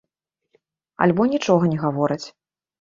Альбо 1.07 1.29
нічога 1.37 1.63
не 1.75 1.79
гавораць. 1.87 2.23